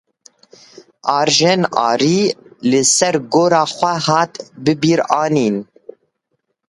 [1.19, 2.21] Arjen Arî
[2.69, 5.55] li ser gora xwe hat bibîranîn.